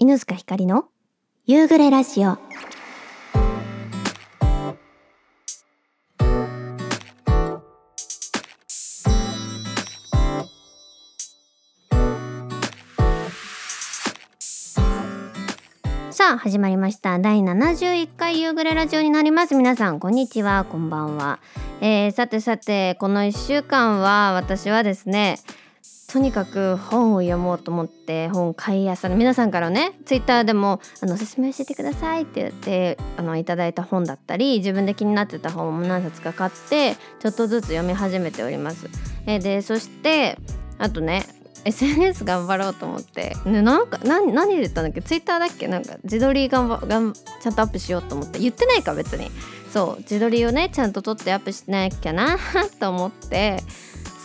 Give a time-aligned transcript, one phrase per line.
[0.00, 0.84] 犬塚ひかりの
[1.44, 2.38] 夕暮れラジオ。
[16.12, 17.18] さあ始まりました。
[17.18, 19.56] 第71回夕暮れラジオになります。
[19.56, 20.64] 皆さんこんにちは。
[20.70, 21.40] こんばんは、
[21.80, 25.40] えー、さてさてこの1週間は私はですね
[26.10, 29.14] とにかく本を読もうと思って本買いあさる。
[29.16, 38.88] 皆さんからねツイッターでもあの「おすすめ教えてください」って言ってあのいただいた本だったり自分で気になってた本を何冊か買ってちょっとずつ読み始めております。
[39.26, 40.38] えでそして
[40.78, 41.26] あとね
[41.66, 45.02] SNS 頑張ろうと思って、ね、なんか何何で言ったんだっけ？
[45.02, 45.68] ツイッターだっけ？
[45.68, 48.38] なんか自撮り頑張がんちゃんとアップしようと思って。
[48.38, 49.30] 言ってないか別に。
[49.70, 52.38] そう自撮りをねちゃんと撮ってアップしなきゃな
[52.80, 53.62] と思って。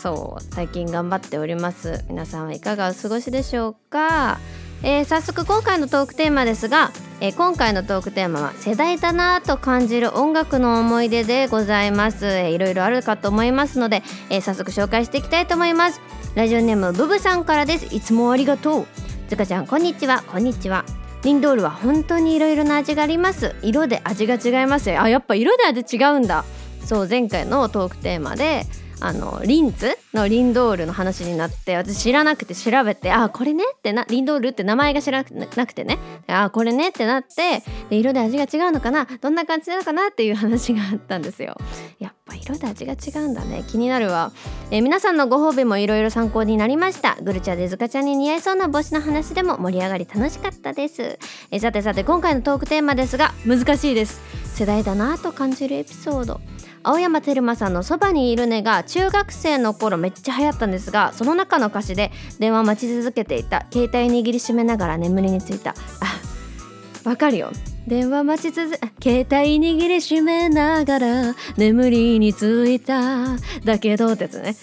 [0.04, 2.04] そう最近頑張っております。
[2.10, 4.38] 皆さんはいかがお過ごしでしょうか、
[4.84, 16.02] えー、早速今回のトークテーマですが、えー、今回のトークテーマは世代だなと感じる音楽の思い出でございます、えー、いろいろあるかと思いますので、えー、早速紹介していきたいと思います。
[16.36, 17.96] ラジオネームブブさんからです。
[17.96, 18.88] いつもありがとう。
[19.30, 20.22] つかちゃんこんにちは。
[20.24, 20.84] こんにちは。
[21.24, 23.56] リンドールは本当にいろいろな味があります。
[23.62, 26.44] 色で味が違いますあやっぱ色で味違うんだ。
[26.84, 28.66] そう前回のトークテーマで
[29.06, 36.00] あのリンツのリンドールの話になって私知らなくて調べてあこれねってなリンドールって名前が知らなくてね。
[36.28, 39.06] あこれねってなってで色で味が違うのかな？
[39.20, 41.58] どんな感じなのかなっていう話があったんですよ。
[42.00, 43.66] やっぱ色で味が違うんだね。
[43.68, 44.32] 気になるわ、
[44.72, 47.18] え皆さんのご褒美もいろいろ参考になりました。
[47.22, 51.20] グルチャでズカちゃんに似合いそうな帽子の話でも盛り上がり楽しかったです、
[51.52, 54.22] えさてさて今回のトークテーマですが難しいです。
[54.56, 56.40] 世代だなと感じるエピソード。
[56.84, 63.66] 青山テルマさんの「そばにいるね」が中学生の頃めっちゃ流行ったんですがその中の歌詞で電話待ち続けていた。
[63.72, 65.76] 携帯握りしめながら眠りについた。
[66.02, 67.52] あわかるよ。
[67.88, 68.70] 電話待ち続
[69.02, 73.38] 携帯握りしめながら眠りについた。
[73.64, 74.56] だけどってやつね。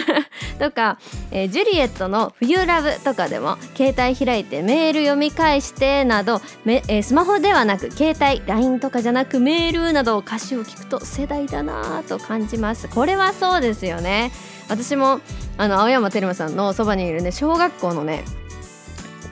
[0.58, 0.98] とか、
[1.30, 12.88] えー、ジュリエットの「冬ラブ」とかでも携帯開いてメール読み返してなどめ、えー、スマホではなく携帯 LINE とかじゃなくメールなど歌詞を聞くと世代だなと感じます。
[12.88, 14.32] これはそうですよね。
[14.68, 15.20] 私も
[15.58, 18.24] あの青山テルマさんのそばにいるね小学校のね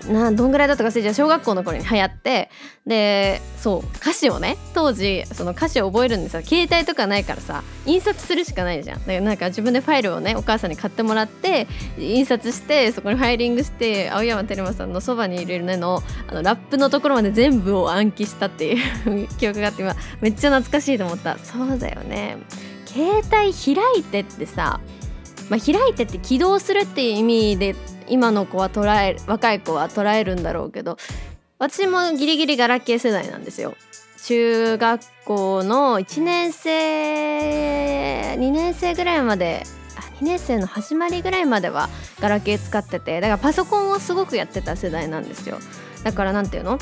[0.09, 1.15] などんぐらいだったか忘れちゃう。
[1.15, 2.51] 小学校の頃に流行って
[2.87, 6.43] でそう歌詞をね当時その歌詞を覚えるんですよ。
[6.43, 9.01] 携帯とかないからさ印刷するしかないじゃん。
[9.01, 11.67] だからなんか自分でファイルをねお母さんに買ってもらって
[11.99, 21.39] 印刷してそこにファイリングして青山テルマさんのそばにいるねのあのラップのところまで全部を暗記したっていう 記憶があって今めっちゃ懐かしいと思った。
[21.39, 22.39] そうだよね。
[22.87, 24.81] 携帯開いてってさ
[25.51, 27.75] まあ、開いてって起動するっていう意味で
[28.11, 30.99] 今の子は捉え若い子は捉えるんだろうけど
[31.59, 33.75] 私もギリギリガラケー世代なんですよ。
[34.25, 39.63] 中学校の1年生2年生ぐらいまで
[40.21, 41.89] 2年生の始まりぐらいまでは
[42.21, 45.59] ガラケー使っててだからパソコンをすごくやってた世代なんですよ
[46.05, 46.79] だから何て言うの？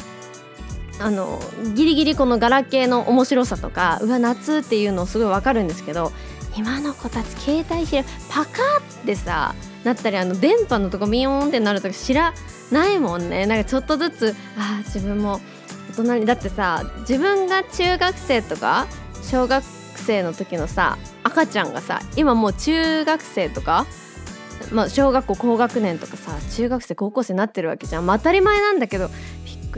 [1.00, 1.38] あの
[1.76, 6.10] ギリギリこのガラケーの面白さとかうわ夏っていうのすごいわかるんですけど
[6.56, 8.50] 今の子たち携帯開パカ
[9.02, 9.54] ってさ
[9.88, 12.34] なったりあの電波のとこビヨーンってなるとか知ら
[12.70, 13.46] ないもんね。
[13.46, 15.40] なんかちょっとずつあ自分も
[15.90, 18.86] 大人にだってさ自分が中学生とか
[19.22, 19.64] 小学
[19.96, 23.86] 生の時のさ赤ちゃんがさ今もう中学生とか
[24.72, 29.08] まあ、小学校高学年とかさ中学生高校生になってるわけじゃん、まあ、当たり前なんだけど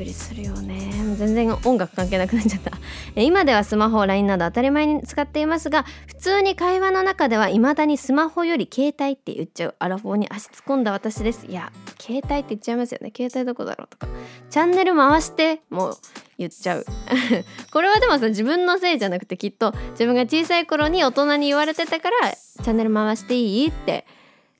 [0.00, 0.90] っくりするよね。
[1.16, 2.72] 全然音楽関係なくなっちゃった。
[3.20, 9.74] 今ではスマホ LINE など当たり前に使っていますが普通に会話の中ではいまだにスマホより携帯って言っちゃう。
[9.78, 11.46] アラフォーに足突っ込んだ私です。
[11.46, 13.12] いや携帯って言っちゃいますよね。
[13.14, 14.08] 携帯どこだろうとか。
[14.48, 15.96] チャンネル回してもう
[16.38, 16.86] 言っちゃう。
[17.70, 24.06] これはでもさ自分のせいじゃなくてきっと自分が小さい頃に大人に言われてたからチャンネル回していいって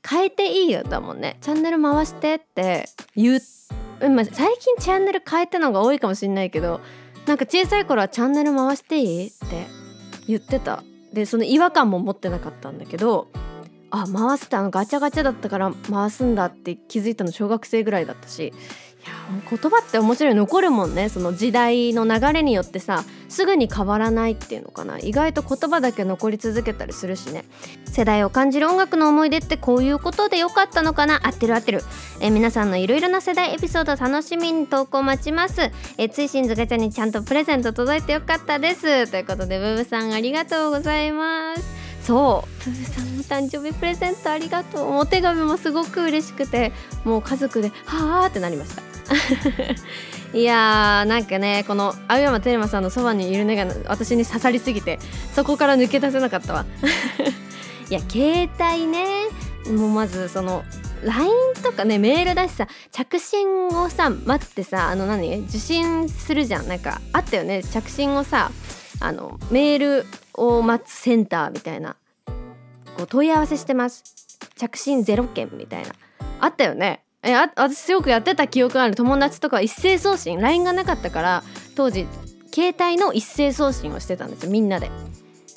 [0.07, 1.39] 変えていいよだもんね。
[1.41, 2.85] チャンネル回してって
[3.17, 3.47] 言って
[4.09, 6.81] まあ、最近チャンネル変えたのが多いかもしんないけど
[7.27, 9.67] なんか小さい頃はチャンネル回していいって
[10.27, 10.83] 言ってた。
[11.13, 13.29] でその違和感も持ってなかったんだけど
[13.91, 18.53] あ回すってあのガチャガチャだったから回すんだって気づいたの小学生ぐらいだったし
[19.49, 20.35] 言葉って面白い。
[20.35, 21.09] 残るもんね。
[21.09, 24.99] その時代の流れによってさすぐに変わらないっていうのかな。
[24.99, 27.45] 意外と言葉だけ残り続けたりするしね。
[27.87, 31.27] 世代を感じる音楽の思い出ってこういうことでよかったのかな。
[31.27, 31.83] 合ってる合ってる。
[32.21, 35.71] え皆さんのいろいろな世代エピソード楽しみに投稿待ちます。
[35.99, 39.11] え追伸図ガチャにちゃんとプレゼント届いてよかったです。
[39.11, 41.80] ということでブブさんありがとうございます。
[42.03, 44.97] そうブブさんの誕生日プレゼントありがとう。
[44.97, 46.73] お手紙もすごく嬉しくて
[47.05, 48.83] もう家族ではあってなりました。
[50.33, 55.01] いやーなんかねこの青山テルマさんのそばにいるねが私に刺さりすぎて
[55.35, 56.65] そこから抜け出せなかったわ。
[57.91, 59.05] いや携帯ね
[59.67, 60.65] もうまずその
[61.03, 61.31] LINE
[61.63, 66.69] とかねメールだしさ着信をさ待ってさあの何受信するじゃん。
[66.69, 68.51] なんかあったよね着信をさ。
[69.01, 71.97] あのメールを待つセンターみたいな。
[72.97, 74.05] こう問い合わせしてます。
[74.57, 75.91] 着信0件みたいな。
[76.41, 77.03] あったよね。
[77.23, 78.95] えあ私すごくやってた記憶がある。
[78.95, 80.39] 友達とか一斉送信。
[80.39, 81.43] LINE がなかったから
[81.77, 82.07] 当時
[82.53, 84.51] 携帯の一斉送信をしてたんですよ。
[84.51, 84.91] みんなで。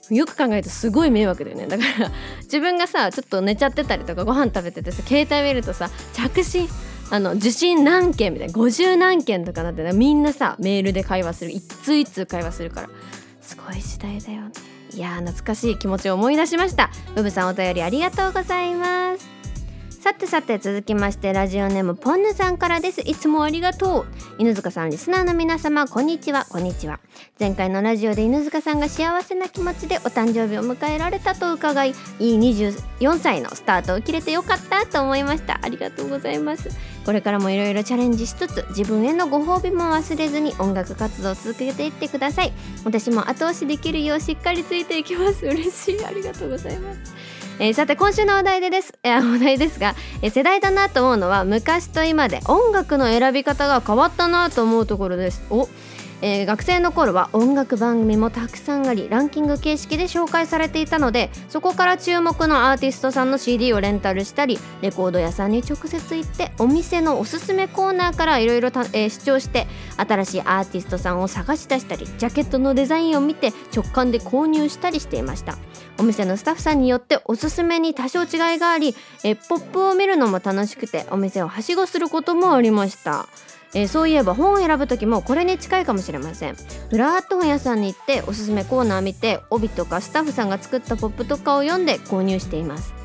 [0.09, 1.67] よく考えるとすごい迷惑だよね。
[1.67, 2.11] だから
[2.41, 6.67] 自分がさちょっと寝ちゃってたりとかご飯食べててさ携帯見るとさ着信
[7.09, 8.53] あの受信何件みたいな。
[8.53, 11.51] 50何件とかなってみんなさメールで会話する。
[11.51, 12.89] 一通一通会話するから。
[13.43, 14.51] すごい時代だよね。
[14.93, 16.89] いや懐かしい気持ちを思い出しました。
[17.15, 19.33] ブブさんお便りありがとうございます。
[20.03, 23.01] さてさて続きましてラジオネームポンヌさんからです。
[23.01, 24.05] いつもありがとう。
[24.37, 26.45] 犬塚さんリスナーの皆様こんにちは。
[26.49, 26.99] こんにちは。
[27.39, 35.59] 前回のラジオで犬塚さんが幸せな気持ちでお誕生日を迎えられたと伺いいい24歳のスタートを切れてよかったと思いました。
[35.63, 36.69] ありがとうございます。
[37.05, 42.53] これからもいろいろチャレンジしつつ自分へのご褒美も忘れずに音楽活動を続けていってください。
[42.85, 45.45] 私も後押しできるようしっかりついていきます。
[45.45, 46.05] 嬉しい。
[46.05, 47.13] ありがとうございます。
[47.59, 55.43] えー、さて今週のお題でです、いや、お題ですが、えー、世代だなと思うのは昔と今で音楽の選び方が変わったなと思うところです。
[55.49, 55.69] お
[56.25, 69.67] えー、学生の頃は音楽番組もたくさんありランキング形式で紹介されていたのでそこから注目のアーティストさんの CD をレンタルしたりレコード屋さんに直接行ってお店のおすすめコーナーからいろいろ視聴して
[69.97, 75.57] 新しいアーティストさんを探し出したりジャケットのデザインを見て直感で購入したりしていました。
[75.99, 83.27] お店のスタッフさんによっておすすめに多少違いがありえポップを見るのも楽しくてお店をはしごすることもありました。
[83.75, 86.55] えー、そういえば本を選ぶ時もこれに近いかもしれません。
[86.89, 93.02] フラット本屋さんに行っておすすめコーナー見て帯とかスタッフさんが作ったポップとかを読んで購入しています。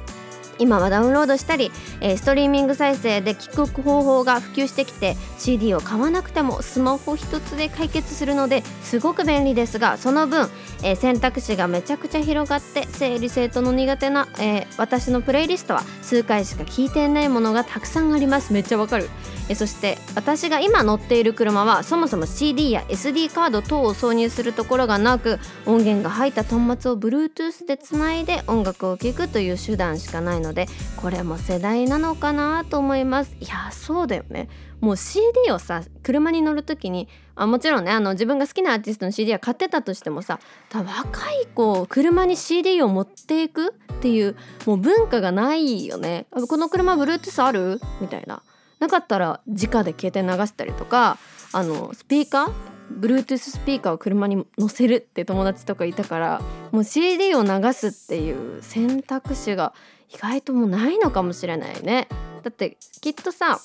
[0.59, 1.71] 今はダウンロードしたり、
[2.01, 10.49] えー、ストリーミング再生で聞く方法が普及してきて CD を買わなくてもスマホ一つで解決するのですごく便利ですがその分、
[10.83, 18.53] えー、選択肢がめちゃくちゃ広がって整理整頓の苦手な、えー、私のプレイリストは数回しか聞いていないものがたくさんあります。
[18.53, 19.11] めっちゃわかる、
[19.49, 30.67] えそして私が今乗っている車はそもそも CD や SD カード等を挿入するところがなく音源が入った端末を Bluetooth でつないで音楽を聴くという手段しかないのので
[30.97, 33.37] これも世代なのかなと思います。
[33.41, 34.49] いやそうだよね。
[34.81, 40.39] もう CD をさ車に乗る時にあもちろんねあの自分が好きなアーティストの CD は買ってたとしてもさ
[40.73, 44.37] 若い子車に CD を持っていくっていう
[44.67, 46.27] もう文化がないよね。
[46.31, 47.81] この車 Bluetooth ある？
[48.01, 48.43] みたいな。
[48.79, 51.19] なかったら直で携帯流したりとか
[51.53, 52.53] あのスピーカー
[53.01, 59.75] ？Bluetooth スピーカーを車に載せるって友達とかいたからもう CD を流すっていう選択肢が
[60.13, 62.09] 意外ともうないのかもしれないね
[62.43, 63.61] だってきっとさ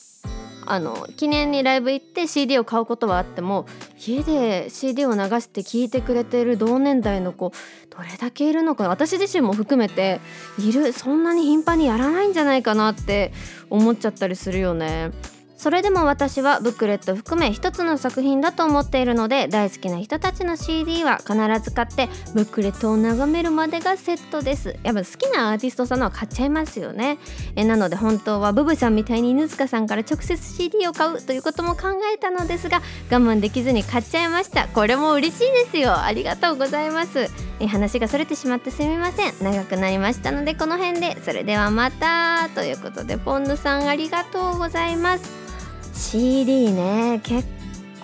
[0.66, 3.66] あの記念にライブ行って CD を買うことはあっても
[4.06, 7.52] 家で CD を流して聴いてくれてる同年代の子
[7.90, 10.20] どれだけいるのか私自身も含めて
[10.58, 13.34] いるそんなに頻繁にやらないんじゃないかなって
[13.70, 15.12] 思っちゃったりするよね。
[15.64, 24.76] それでも私はブックレット含め一つの作品だと思っているので大好きな人たちの CD は必ず買ってブックレットを眺めるまでがセットです。
[24.84, 27.18] やっぱ好きなアーティストさんのは買っちゃいますよね
[27.56, 34.68] えなので本当はブブさんみたいに犬塚さんから直接 CD を買うということも考えたのですが我慢できずに買っちゃいました。
[34.68, 35.98] これも嬉しいですよ。
[35.98, 37.30] ありがとうございます。
[37.62, 39.34] え話がそれてしまってすみません。
[39.42, 42.50] 長くなりましたのでこの辺でそれではまた。
[42.54, 45.53] ということでポンヌさんありがとうございます。
[46.04, 47.22] CD ね。
[47.24, 47.48] 結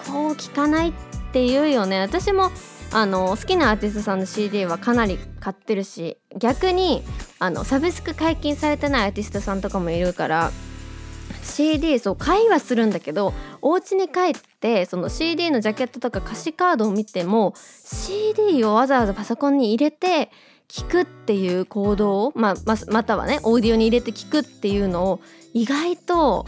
[0.07, 0.93] 構聴かないっ
[1.31, 1.99] て言うよね。
[1.99, 2.49] 私も
[2.91, 7.03] あの好きなアーティストさんの CD はかなり買ってるし逆に
[7.37, 10.51] あのサブスク解禁されてないアーティストさんとかもいるから
[11.43, 20.31] CD そう会話するんだけどお家に帰ってその CD のジャケットとか歌詞カードを見ても CD をわざわざパソコンに入れて
[20.67, 25.21] 聞くっていう行動を、まあ、ままたはねオーディオに入れて聞くっていうのを
[25.53, 26.47] 意外と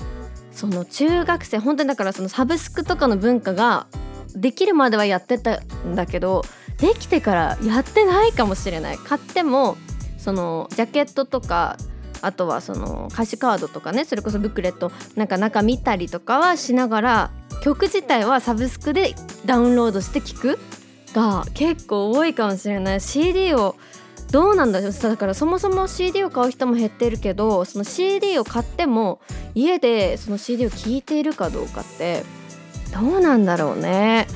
[0.52, 3.88] その中学生本当にだからそのサブスクとかの文化が
[4.36, 6.44] できるまではやってたんだけど
[6.78, 8.98] できてからやってないかもしれない。
[8.98, 9.78] 買っても
[10.18, 11.78] そのジャケットとか
[12.22, 14.06] あとはその歌詞カードとかね。
[14.06, 14.92] それこそブックレット。
[15.16, 17.32] なんか中見たりとかはしながら
[17.64, 19.16] 曲自体はサブスクで
[19.46, 20.60] ダウンロードして聴く。
[21.14, 23.02] が結構多いかもしれない。
[23.02, 23.76] CD を
[24.32, 24.92] どうなんだろう。
[24.94, 29.20] だからそもそも CD を買う人も減ってるけどその CD を買っても
[29.54, 32.24] 家でその CD を聴いているかどうかって
[32.94, 34.28] どうなんだろうね、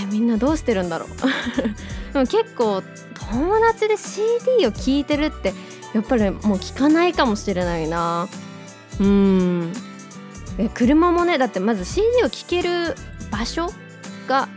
[0.00, 1.08] えー、みんなどうしてるんだろう。
[2.12, 2.82] でも結構
[3.30, 5.54] 友達で CD を聴いてるって
[5.94, 8.28] やっぱりもう聞かないかもしれないな。
[9.00, 9.72] うん。
[10.74, 12.94] 車もねだってまず CD を聴ける
[13.30, 13.70] 場所
[14.26, 14.48] が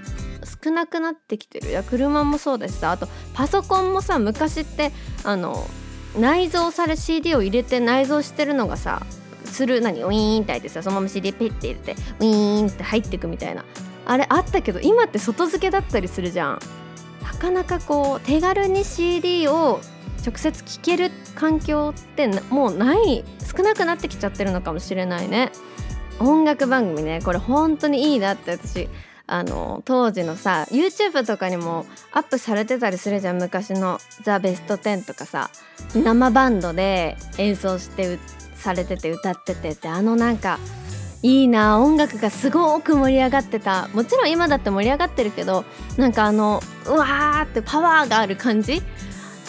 [0.63, 1.69] 少なくなってきてる。
[1.69, 4.91] いや車もそうだしさあとパソコンもさ昔って
[5.23, 5.65] あの
[6.19, 9.05] 内蔵され CD を入れて内蔵してるのがさ
[9.45, 13.63] する何ウィーンって入ってさそのまま CD ペッて入れてウィーンって入ってくみたいな。
[14.05, 16.59] あれあったけど今って外付けだったりするじゃん。
[17.21, 19.79] なかなかこう手軽に CD を
[20.25, 23.23] 直接聴ける環境ってもうない
[23.55, 25.51] 少なくなってきちゃってるのかもしれないね。
[26.19, 28.89] 音楽番組ねこれ本当にいいなって私
[29.31, 35.51] あの当時のさ YouTube とかにもアップされてたりするじゃん昔の「ザ・ベスト10」とかさ
[35.93, 38.17] 生バンドで演奏して
[38.55, 40.57] されてて歌っててってあのなんか
[41.21, 43.89] いいな音楽がすごく盛り上がってた。
[43.93, 45.65] もちろん今だって盛り上がってるけど
[45.97, 48.81] なんかあのうわーってパワーがある感じ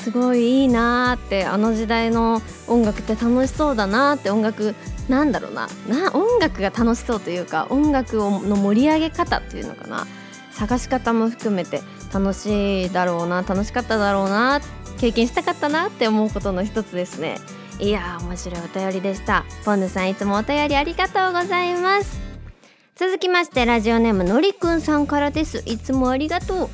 [0.00, 4.75] すごいいいなーってあの時代の音楽って楽しそうだなって音楽
[5.09, 5.69] なんだろうな。
[5.88, 10.07] な音楽が楽しそうというか音楽の盛り上げ方っていうのかな。
[10.52, 14.61] 探し方も含めて楽しいだろうな楽しかっただろうな
[14.99, 17.38] 経験したかったなって思うことの一つですね。
[17.78, 19.45] いやー面白いお便りでした。
[19.64, 22.21] ポンヌさんいつもお便りありがとうございます。
[22.95, 25.62] 続きましてラジオネームのりくんさんからです。
[25.64, 26.71] いつもありがとう。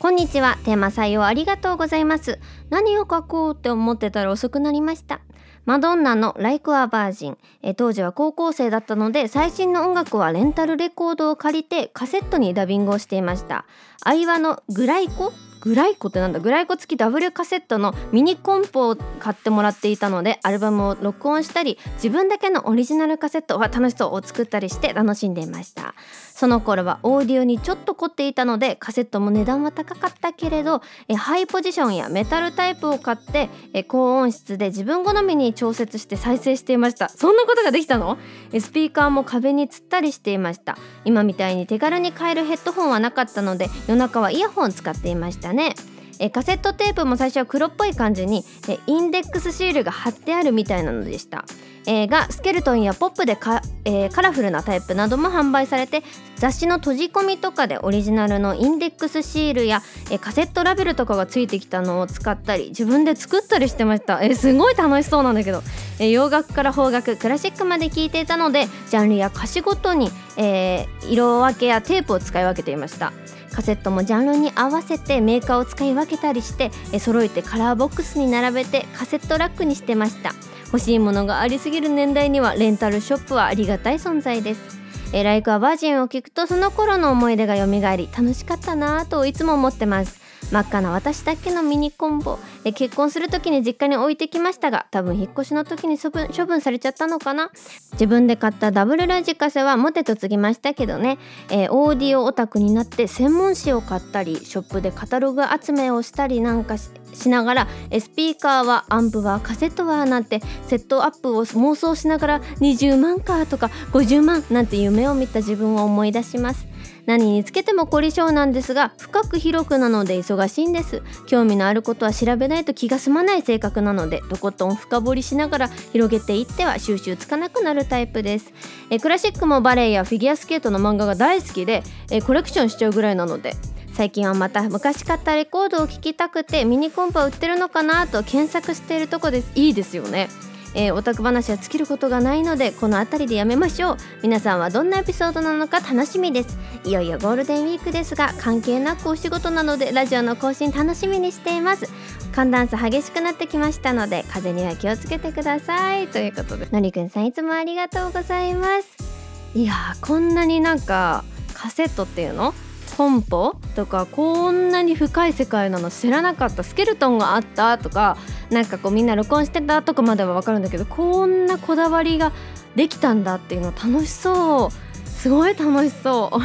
[0.00, 0.56] こんにちは。
[0.64, 2.40] テーマ採用ありがとうございます。
[2.70, 5.20] 何を書こうって思ってたら遅くなりました。
[5.66, 13.66] マドンナの Like a Virgin え当時は高校生だったので最新の音楽はレンタルレコードを借りてカセットにダビングをしていました。
[14.02, 15.34] 相葉のグライコ？
[15.60, 16.40] グライコってなんだ？
[16.40, 25.94] グライコ付きダブルカセットのミニコンポを買ってもらっていたのでアルバムを録音したり自分だけのオリジナルカセットは楽しそうを作ったりして楽しんでいました。
[26.40, 37.10] その頃はオーディオにちょっと凝っていたのでカセットも値段は高かったけれどえハイポジションやメタルタイプを買ってえ高音質で自分好みに調節して再生していました。
[37.10, 38.16] そんなことができたの？
[38.54, 40.78] えスピーカーも壁につったりしていました。
[41.04, 45.74] 今みたいに手軽に買えるヘッドホンはなかったので夜中はイヤホン使っていましたね。
[46.20, 51.44] えカセットテープも最初は黒っぽい感じにえインデックスシールが貼ってあるみたいなのでした。
[51.86, 56.02] えー、がスケルトンやポップでか、えー、カラフルなタイプなども販売されて
[56.36, 65.62] 雑誌の閉じ込みとかでオリジナルのインデックスシールや、えー、カセットラベルとかがついてきたのを使ったり自分で作ったりしてました、えー、すごい楽しそうなんだけど、
[65.98, 73.12] えー、洋楽から邦楽クラシックまで聴いていたのでジャンルや歌詞ごとに、えー、色分けやテープを使い分けていました。
[73.52, 80.32] カセットもジャンルに合わせてメーカーを使い分けたりしてえ揃えてカラーボックスに並べてカセットラックにしてました。
[80.72, 84.80] 欲しいものがありすぎる年代にはレンタルショップはありがたい存在です。
[85.12, 90.20] えライクアバージンを聞くとその頃の思い出が蘇り楽しかったなぁといつも思ってます。
[90.50, 92.38] 真っ赤な私だけのミニコンボ
[92.74, 97.50] 結婚する時に実家に置いてきましたが多分引っ越しの時に処分処分されちゃったのかな？
[97.92, 101.18] 自分で買ったダブルラジカセはモテと継ぎましたけどね、
[101.50, 107.68] えー、オーディオオタクになって専門誌を買ったりショップでカタログ集めをしたりなんかししながら
[107.98, 116.66] スピーカーはアンプはカセットはなんてセットアップを妄想しながら20万かとか50万なんて夢を見た自分を思い出します。
[117.06, 121.02] 何につけても凝り性なんですが深く広くなので忙しいんです。
[121.26, 128.52] 興味のあることは調べないと気が済まない性格なのでとことん深掘りしながら広げていっては収集つかなくなるタイプです。
[128.90, 133.54] えクラシックもバレエやフィギュアスケートの漫画が大好きでえコレクションしちゃうぐらいなので
[133.92, 139.50] 最近はまた昔買ったレコードを聴きたくてミニコンパ売ってるのかなと検索しているとこです。
[139.54, 140.28] いいですよね。
[140.74, 143.96] えー、オタク話は尽きることがないのでこの辺りでやめましょう。
[144.22, 146.58] 皆さんはどんなエピソードなのか楽しみです。
[146.84, 151.88] いよいよゴールデンウィークですが関係なくお仕事なのでラジオの更新楽しみにしています。
[152.32, 156.06] 寒暖差激しくなってきましたので風には気をつけてください。
[156.06, 159.10] ということでのりくんさんいつもありがとうございます。
[159.54, 161.24] いやこんなになんか
[161.54, 162.54] カセットっていうの？
[163.00, 168.18] 本舗とかこんなに深い世界なの知らなかったスケルトンがあったとか
[168.50, 172.30] なんかこうみんな録音してたとかまでは分かるんだけどこんなこだわりが
[172.76, 174.70] できたんだっていうの楽しそう。
[175.06, 176.40] すごい楽しそう。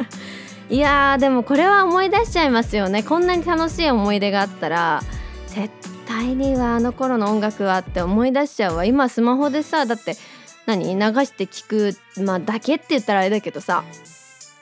[0.74, 3.02] いやーでもこれは思い出しちゃいますよね。
[3.02, 5.02] こんなに楽しい思い出があったら
[5.48, 5.68] 絶
[6.06, 8.86] 対にはあの頃の音楽はって思い出しちゃうわ。
[8.86, 10.16] 今スマホでさだって
[10.64, 13.84] 何流して聞く、まあ、だけって言ったらあれだけどさ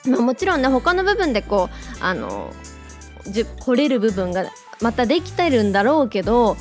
[0.07, 2.51] まあ、もちろんね他の部分でこうあの
[3.27, 4.45] じ掘れる部分が
[4.81, 6.57] またできてるんだろうけど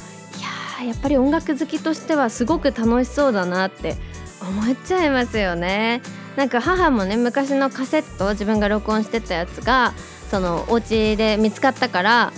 [0.79, 3.97] いややっぱり音楽好きとしてはすごく楽しそうだなって
[4.43, 6.03] 思っちゃいますよね。
[6.37, 9.93] なんか母もね昔のカセット自分が録音してたやつが
[10.31, 12.33] そのお家で見つかったから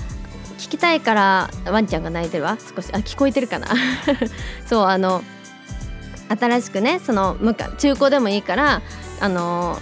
[0.59, 3.69] 聞きたいからワンちゃんが泣いてるわ少しあ聞こえてるかな
[4.67, 5.23] そうあの
[6.29, 7.37] 新しくねその
[7.79, 8.83] 中古でもいいから
[9.21, 9.79] あの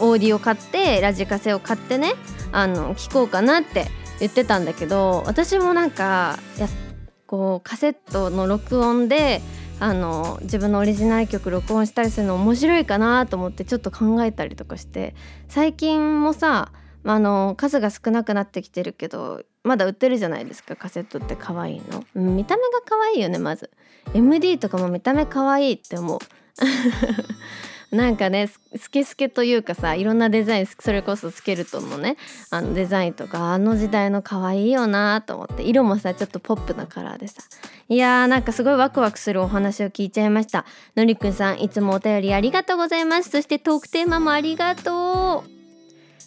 [0.00, 2.14] オーディオ買ってラジカセを買ってね
[2.52, 3.86] あの聞こうかなって
[4.20, 6.68] 言ってたんだけど私もなんかや
[7.26, 9.42] こうカセットの録音で
[9.78, 15.14] あの自分のオリジナル曲録音したりするの面白いかなと思ってちょっと考えたりとかして
[15.48, 16.72] 最近もさ
[17.04, 23.70] あの数が少なくなってきてるけどまだ売ってるじゃないですかカセットって可愛いの、見た目が可愛いよねまず。
[24.14, 26.18] MD とかも見た目可愛いって思う。
[27.90, 32.16] なんかねスケスケというかさいろんなデザインそれこそスケルトンのね
[32.50, 37.42] あのデザインとかあの時代の可愛いよなと思って色もさちょっとポップなカラーでさ。
[37.88, 40.64] いやーなんかすごいワクワクするお話を聞いちゃいました。
[40.96, 43.30] のりくんさんいつもお便りありがとうございます。
[43.30, 45.55] そしてトークテーマもありがとう。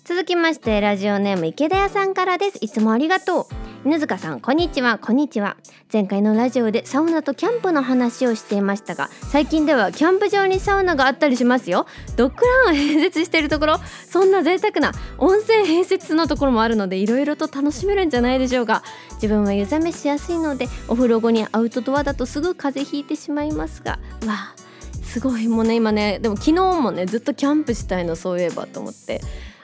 [0.10, 2.58] 続きましてラジオネーム池田屋さんからです。
[2.62, 3.46] いつもありがとう。
[3.86, 4.98] 犬塚さんこんにちは。
[4.98, 5.56] こんにちは。
[5.94, 11.86] 前回のラジオでサウナとキャンプの話をしていましたが最近ではキャンプ場にサウナがあったりしますよ。
[12.16, 13.78] ドッグランを併設しているところ
[14.10, 18.82] そんな贅沢な温泉併設のところもあるのでいろいろと楽しめるんじゃないでしょうか。
[19.22, 24.56] 自分は湯冷めしやすいのでお風呂後にアウトドアだとすぐ風邪ひいてしまいますがわあ
[25.04, 29.22] すごいもうね今ねでも昨日もねずっとキャンプしたいのそういえばと思って。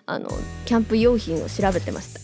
[0.08, 0.30] あの
[0.66, 2.20] キャンプ用品を調べてました。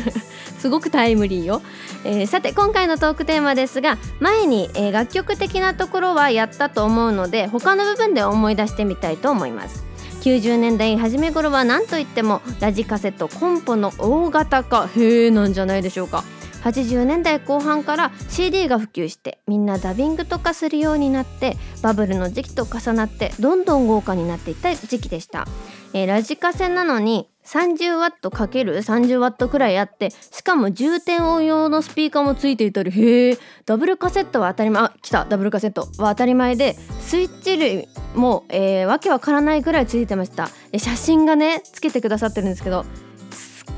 [0.58, 1.60] すごくタイムリーよ、
[2.04, 9.84] えー、さて今回のトークテーマですが前に、えー、楽曲的なところはやったと思うので他の部分で思い出してみたいと思います。
[10.22, 16.24] 90年代初め頃は何といってもラジカセとコンポの大型化へえなんじゃないでしょうか。
[16.66, 25.46] 80年代後半から CD が普及してみんなダビングとかするようになってバブルの時期と重なってどんどん豪華になっていった時期でした。
[25.92, 40.48] えー、ラジカセなのに 30W×30W くらいあってしかも重点音用のスピーカーもついていたりへえダブルカセットは当たり前あ来たダブルカセットは当たり前でスイッチ類も、えー、わけわからないぐらいついてました。
[40.76, 42.84] 写真がねつけてくださってるんですけど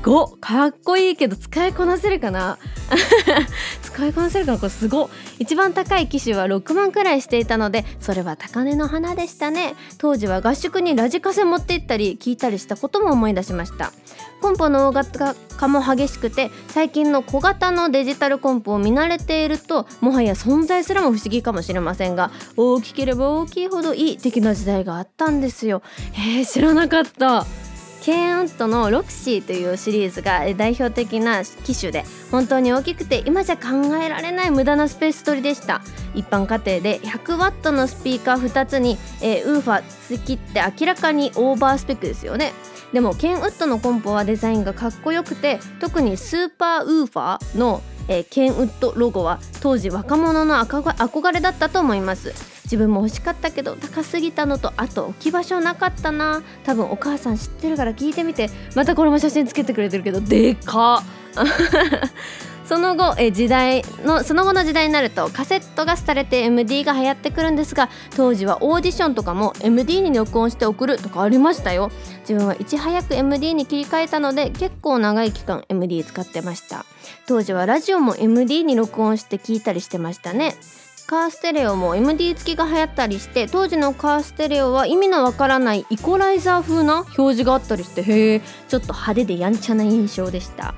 [0.01, 2.57] ごかっこいいけど使いこなせるかな？
[3.83, 4.57] 使いこなせるかな？
[4.57, 9.75] これすご一番高い機種は6万くらいしていたのでそれは高値の花でしたね。
[9.97, 13.91] 当時は合宿にラジカセ持って行ったり聞いたりしたことも思い出しました。
[14.41, 25.81] コンポの大型化も激しくて最近の小型のデジタルコンポを見慣れているともはや存在すらも不思議かもしれませんが大きければ大きいほどいい的な時代があったんですよ。
[26.13, 27.45] へえ知らなかった。
[28.01, 35.81] ケンウッドのロクシーというシリーズが代表的な機種で本当に大きくて今じゃ考えられない無駄なスペース取りでした。
[36.15, 42.53] 一般家庭で 100W のスピーカー2つに、えー、ウーファー付きって明らかにオーバースペックですよね。
[42.93, 52.58] でもケンウッドのコンポはデザインがかっこよくて特にスーパーウーファーの、えー、ケンウッドロゴは当時若者の憧れだったと思います。
[52.69, 56.43] 自分も欲しかったけど高すぎたのとあと置き場所なかったな。
[56.63, 61.03] 多分お母さん知ってるから聞いてみてまたこれも写真つけてくれてるけどでか
[62.69, 71.89] その後え時代のその後の時代になるとカセットが廃れて MD が流行ってくるんですが当時はオーディションとかも MD に録音して送るとかありましたよ。
[72.19, 76.85] 自分はいち早く MD に切り替えたので結構長い期間 MD 使ってました。
[77.25, 80.55] 当時はラジオも MD に録音して聞いたりしてましたね。
[81.09, 90.75] カーステレオも MD 付きが流行ったりして当時のカーステレオは意味のわからないイコライザー風な表示があったりしてへえちょっと派手でやんちゃな印象でした。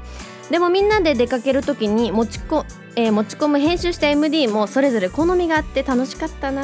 [0.49, 2.65] でもみんなで出かける時に持ちこ、
[2.95, 6.63] えー、持ち込む編集した MD もそれぞれ好みがあって楽しかったな。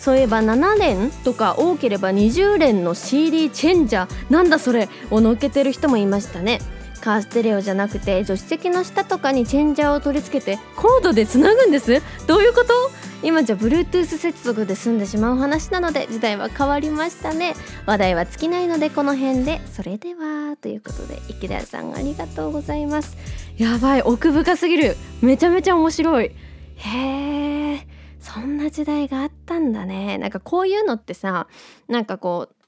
[0.00, 4.32] そういえば7連とか多ければ20連の CD チェンジャー。
[4.32, 4.88] なんだそれ。
[5.12, 6.58] をのっけてる人もいましたね。
[7.00, 12.02] カーステレオじゃなくて助手席の下とかにチェンジャーを取り付けてコードでつなぐんです。
[12.26, 12.90] どういうこと？
[13.24, 17.54] 今じゃ Bluetooth 接続で済んでしまう話なので時代は変わりましたね。
[17.86, 19.60] 話題は尽きないのでこの辺で。
[19.72, 21.14] それではということで。
[21.28, 23.16] 池田さんありがとうございます
[23.56, 26.32] やばい奥深すぎるめちゃめちゃ面白い
[26.76, 27.86] へえ
[28.20, 31.46] そんな時代があったんだねなんかこういうのってさ
[31.88, 32.63] なんかこう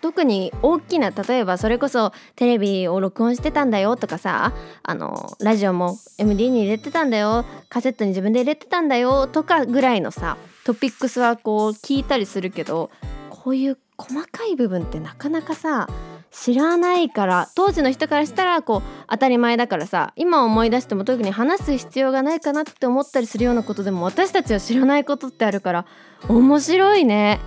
[0.00, 12.90] 特に大きな例えばそれこそテレビを録音してたんだよとかさあのラジオも MD に入れてたんだよカセットに自分で入れてたんだよとかぐらいのさトピックスはこう聞いたりするけど
[13.30, 15.88] こういう細かい部分ってなかなかさ
[16.30, 25.86] 知らないから当時の人からしたらこう当たり前だからさ今思い出しても特に話す必要がないかなって思ったりするようなことでも私たちは知らないことってあるから
[26.28, 27.40] 面白いね。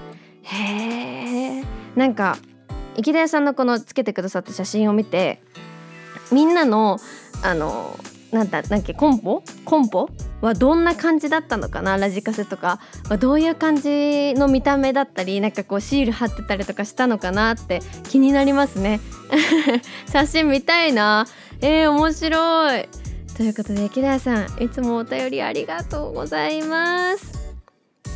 [0.44, 2.38] へえなんか
[2.96, 5.42] 池田屋さんのこのつけてくださった写真を見て
[6.32, 7.00] みんなの
[7.44, 7.98] あの
[8.32, 9.44] なんだなんけコンポ？
[9.66, 10.10] コンポ？
[10.40, 11.98] はどんな感じだったのかな？
[11.98, 12.80] ラジカセとか。
[13.10, 19.02] はどういう感じの見た目だったりなんかこうシール貼ってたりとかしたのかなって気になりますね。
[20.10, 21.28] 写真見たいな。
[21.60, 22.90] えー、面白い。
[23.36, 27.41] ということで池田さんいつもお便りありがとうございます。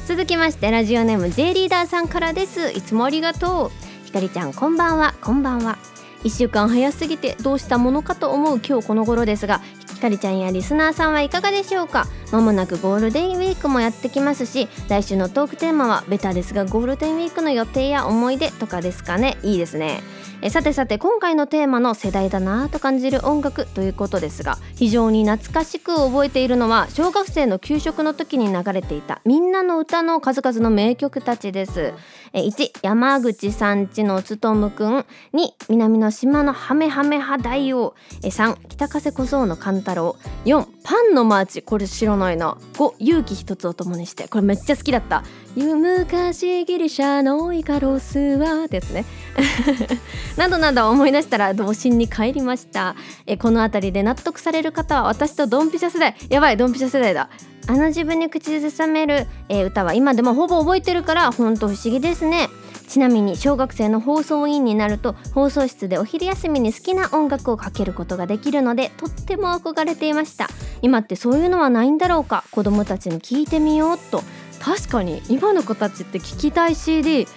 [0.08, 2.72] 続きましてラジオネーム J リーダーさんからです。
[2.72, 4.06] いつもありがとう。
[4.06, 5.15] ひかりちゃんこんばんは。
[5.20, 5.80] こんばんは。
[6.24, 9.62] 1週間早すぎてどうしたものかと思う今日この頃ですが
[9.94, 12.06] ひかりちゃんやリスナーさんはいかがでしょうか？
[12.32, 19.38] まもなくゴールデンウィークもやってきますし来週のトークテーマはベタですがゴールデンウィークの予定や思い出とかですかね？
[19.41, 20.02] いいですね。
[20.45, 31.95] えさてさて今回のテーマの世代だなぁと感じる音楽ということですが非常に懐かしく覚えているのは小学生の給食の時に流れていたみんなの歌の数々の名曲たちです。
[32.38, 34.97] え1山口さんちのつとむくん。
[35.34, 37.95] 2南の島のハメハメハ大王。
[38.23, 40.17] え3北風小僧の勘太郎。
[40.43, 41.62] 4パンのマーチ。
[41.62, 42.58] これ知らないな。
[42.73, 44.27] 5勇気一つを共にして。
[44.27, 45.23] これめっちゃ好きだった。
[45.56, 49.06] 昔ギリシャのイカロスはですね。
[50.38, 52.96] などなど思い出したら童心に帰りました。
[53.26, 56.15] えこの辺りで納得される方は私とドンピシャ世代。
[56.30, 57.30] やばいドンピシャ世代だ。
[57.68, 62.50] あの自分に口ずさめる、え、歌は今でもほぼ覚えてるから本当不思議ですね。
[62.88, 70.48] ちなみに小学生の放送委員になると放送室でお昼休みに好きな音楽をかけることができるのでとっても憧れていました。
[70.84, 72.44] 今ってそういうのはないんだろうか？
[72.52, 74.22] 子供たちに聞いてみようと。
[74.65, 77.28] 確かに今の子たちって聞きたい CD っ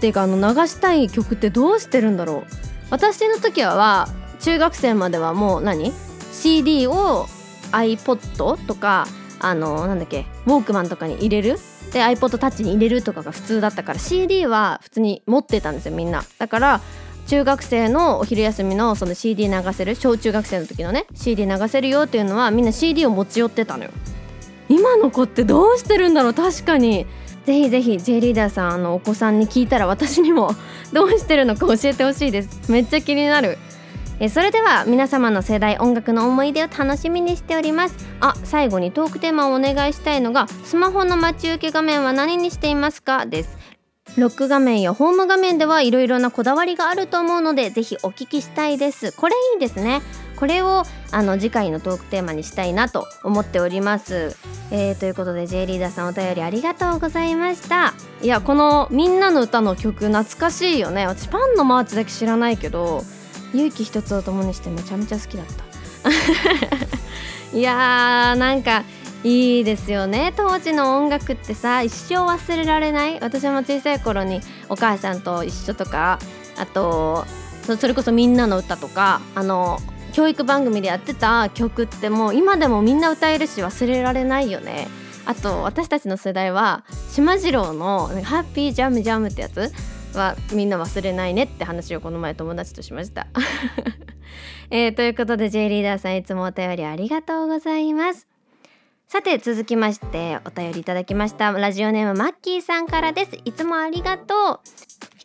[0.00, 2.52] ていうかあの流したい曲ってどうしてるんだろう。
[2.90, 4.06] 私の時は
[4.40, 5.92] 中学生まではもう何
[6.30, 7.26] ？CD を
[7.72, 9.06] iPod とか
[9.40, 10.26] あのなんだっけ？
[10.46, 11.58] ウォークマンとかに入れる？
[11.92, 16.22] で iPod タッチに入れるとかが普通だったから CD は普通に持ってたんですよみんな。
[16.38, 16.80] だから
[17.28, 19.94] 中学生のお昼休みのその CD 流せる？
[19.94, 23.90] 小中学生の時のね CD 流せるよっていうのはみんな CD を持ち寄ってたのよ。
[24.68, 26.34] 今の子ってどうしてるんだろう？
[26.34, 27.06] 確かに。
[27.44, 30.50] ぜひぜひ J リーダーさんあのお子さんに聞いたら私にも
[30.92, 32.70] どうしてるのか教えてほしいです。
[32.70, 33.56] めっちゃ気になる。
[34.20, 37.94] えそれでは皆様の世代音楽の思い出を楽しみにしております。
[38.20, 43.24] あ最後にトークテーマをお願いしたいのがスマホの待ち受け画面は何にしていますか？
[43.24, 43.56] です。
[44.16, 49.12] ロック画面やホーム画面ではいろいろなこだわりがあると思うのでぜひお聞きしたいです。
[49.12, 50.02] これいいですね。
[50.38, 54.36] これをあの次回のトークテーマにしたいなと思っております、
[54.70, 57.92] えー、ということで J リーダーさんお便りありがとうございました。
[58.22, 61.08] いやこのみんなの歌の曲懐かしいよね。
[61.08, 63.02] 私パンのマーチだけ知らないけど
[63.52, 65.64] 勇気一つを共にしてめちゃめちゃ好きだった。
[67.58, 68.84] いやーなんか
[69.24, 70.32] いいですよね。
[70.36, 73.18] 当時の音楽ってさ一生忘れられない。
[73.20, 76.20] 私も小さい頃にお母さんと一緒とか
[76.56, 77.24] あと
[77.76, 79.80] それこそ「みんなの歌とかあの
[80.18, 84.88] 教育番組でやってた曲ってもう今でもみんな歌えるし忘れられないよね
[85.26, 89.70] あと私たちの世代は島次郎の「ハッピージャムジャム」ってやつ
[90.14, 93.28] はみんな忘れないねって話をこの前友達としました。
[94.70, 98.26] えー、ということで J リーダーさんいつもお便りありがとうございます。
[99.06, 104.60] さて続きましてお便りいただきましたラジオネームマッキーさんからですいつもありがとう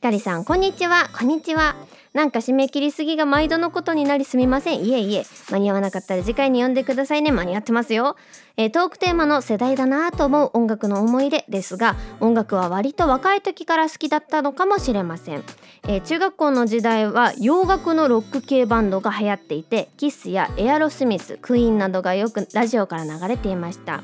[0.10, 1.10] りさんこんにちは。
[1.18, 1.76] こんにちは。
[2.14, 4.86] なんか締め切りすぎが毎度のことになりすみません。
[4.86, 5.26] いえいえ。
[5.50, 7.32] 間に合わなかったら次回に読んでくださいね。
[7.32, 8.16] 間に合ってますよ、
[8.56, 15.44] えー、トークテーマの世代だなと思う音楽の思い出ですが音楽は割と若い時から好きだったのかもしれません、
[15.88, 24.02] えー、中学校の時代は洋楽のロック系バンドが流行っていてキスやエアロスミスクイーンなどがよくラジオから流れていました。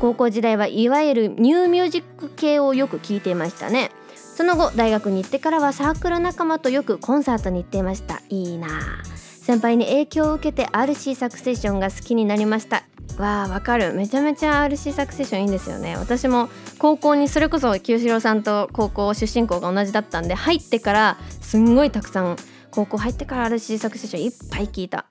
[0.00, 3.90] 高校時代はいわゆるニューミュージック系をよく聞いていましたね。
[4.40, 8.22] その後大学に行ってからはサークル仲間とよくコンサートに行っていました。
[8.30, 8.68] いいな
[9.04, 12.84] 先輩に影響を受けて RC サクセッションが好きになりました。
[13.18, 13.92] わあわかる。
[13.92, 15.94] めちゃめちゃ RC サクセッションいいんですよね。
[15.98, 16.48] 私も
[16.78, 22.36] 高校にそれこそ清志郎さんと高校出身校が同じだったんで入ってからすんごいたくさん
[22.70, 25.04] 高校入ってから RC サクセッションいっぱい聞いた、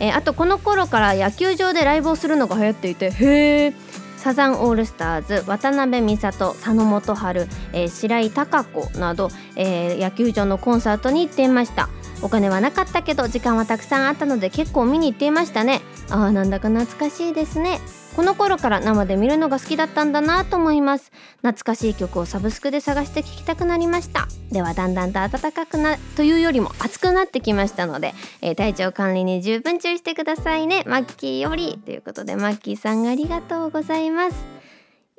[0.00, 3.74] えー、あとこの頃から野球場でライブをするのが流行っていてへえ
[4.22, 11.88] サザンオールスターズ渡辺美里佐野元春、えー、白井貴子など、えー、野球場のコンサートに行っていました。
[12.22, 15.80] お金はなかったけど時間はたくさんあったので結構見に行っていましたね。
[16.08, 17.80] ああなんだか懐かしいですね。
[18.14, 21.10] この頃から生で見るのが好きだったんだなと思います。
[21.38, 24.28] 懐かしい曲をサブスクで探して聴きたくなりました。
[24.50, 30.84] ではだんだんと暖かくなというよりも暑くなってきましたので、えー、体調管理に十分注意してくださいね。
[30.86, 31.78] マッキーより。
[31.84, 34.36] ということでマッキーさんありがとうございます。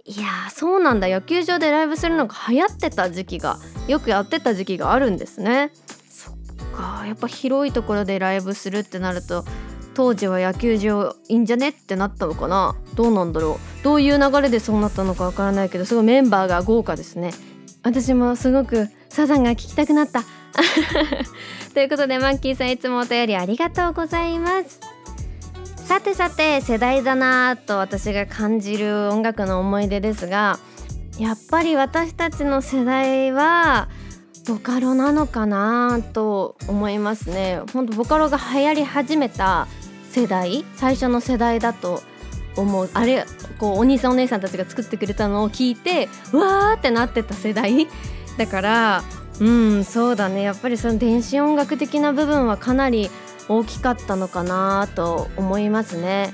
[0.06, 1.08] いやそうなんだ。
[1.08, 5.72] 野球場でライブするのが流行ってた時期がよくやってた時期があるんですね。
[6.10, 6.36] そっ
[6.76, 7.08] か。
[7.08, 9.46] やっぱ広いところでライブするってなると
[9.94, 11.70] 当時は野球場いいんじゃね？
[11.70, 12.76] ってなったのかな？
[12.96, 13.84] どうなんだろう？
[13.84, 17.32] どういう流れでそうなったのかわからないけどすごいメンバーが豪華ですね。
[17.84, 20.24] 私もすごくサザンが聞きたくなった。
[21.74, 24.80] ということでマッキーさんいつもお便りありがとうございます。
[25.76, 30.58] さてさて世代だなと私が感じる音楽の思い出ですが
[31.20, 33.90] やっぱり私たちの世代は
[34.48, 37.62] ボカロなのかなと思いますね。
[37.74, 39.68] 本当ボカロが流行り始めた
[40.14, 42.04] 世代最初の世代だと
[42.56, 42.90] 思う。
[42.94, 43.26] あれ
[43.58, 47.88] こうお兄さんお姉さんたちが作ってくれたのを聞いてわーってなってた世代。
[48.38, 49.04] だから
[49.40, 50.44] うんそうだね。
[50.44, 53.10] やっぱりその電子音楽的な部分はかなり
[53.50, 56.32] 大きかったのかなと思いますね。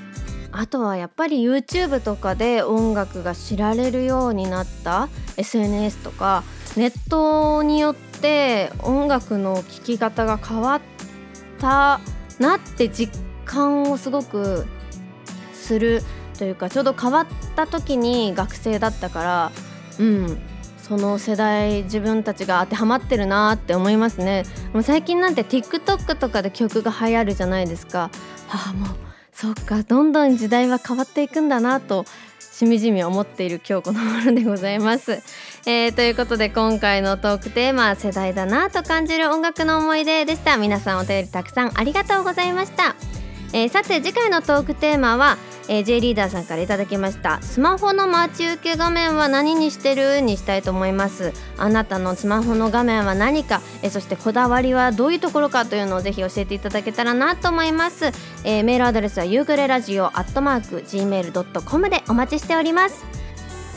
[0.52, 6.42] あとはやっぱり YouTube とかで音楽が知られるようになった SNS とか
[6.76, 10.80] ネットによって音楽の聴き方が変わっ
[11.60, 12.00] た
[12.40, 14.66] なって実感をすごく
[15.52, 16.02] する
[16.38, 19.52] というかちょうど変わった時に学生だったから
[19.98, 20.38] うん
[20.78, 24.42] その世代自分たちが当てはまってるなって思いますね。
[24.72, 28.10] もう最近なんて TikTok とかで曲が流行るじゃないですか。
[28.48, 28.88] ああもう
[29.32, 32.04] そっかどんどん時代は変わっていくんだなと
[32.40, 35.22] しみじみ思っている今日この頃でございます、
[35.64, 40.56] えー、ということで今回のトークテーマ世代だなと感じる音楽の思い出でした。
[40.56, 42.96] 皆さんお便りたくさんありがとうございました、
[43.52, 45.38] えー、さて次回のトークテーマは
[45.70, 47.40] えー、J リーダーさんからいただきました。
[47.42, 50.20] スマホの待ち受け画面は何にしてる？
[50.20, 51.32] にしたいと思います。
[51.56, 58.06] あなたのスマホの画面は何か、えー、そしてこだわりはどういうところかというのをぜひ教えていただけたらなと思います、
[58.42, 63.04] えー、メールアドレスはユーグレラジオアットマーク gmail.com でお待ちしております。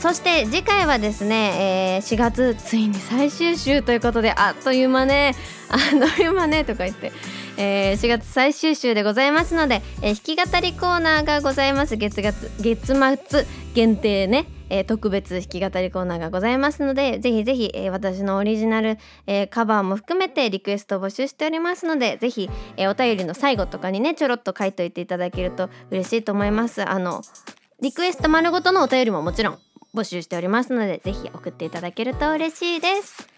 [0.00, 5.36] そして次回はですね、えー、4月ついに最終週ということであっという間ね。
[5.70, 7.12] あっという間ねとか言って。
[7.56, 11.96] えー、4月最終週でございますので、えー、弾き語りコーナーがございます。
[11.96, 26.88] 月月月末限定ね、えー、特別弾き語りコーナーがございますのでぜひぜひ、えー、私のオリジナル、えー、カバーも含めてリクエストを募集しておりますのでぜひ、えー、お便りの最後とかにねちょろっと書いといていただけると嬉しいと思います。
[26.88, 27.22] あの
[27.80, 29.58] リクエスト丸ごとのお便りももちろん
[29.94, 33.33] 募集しておりますのでぜひ送っていただけると嬉しいです。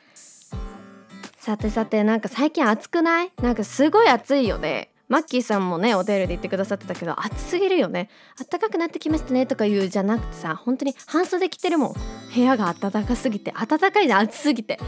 [1.47, 3.31] さてさてなんか最近暑くない？
[3.41, 4.91] なんかすごい暑いよね。
[5.09, 8.09] マッキーさんもねお便りで言ってくださってたけど暑すぎるよね。
[8.51, 11.95] 暖かくなってきましたねとか言うじゃなくてさ本当に半袖着てるもん。
[12.35, 14.81] 部屋が暖かすぎて暖かいじゃん暑すぎて。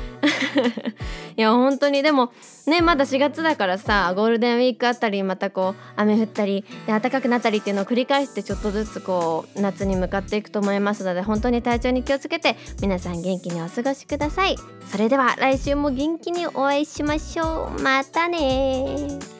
[1.37, 2.02] いや本当に。
[2.02, 2.33] でも
[2.66, 14.57] ねまだ4月だからさゴールデンウィークあたりまたこう雨降ったりで暖かくなったりっていうのを繰り返してちょっとずつこう夏に向かっていくと思いますので本当に体調に気をつけて皆さん元気にお過ごしください。
[14.90, 17.83] それでは来週も元気にお会いしましょう。
[17.83, 19.38] またね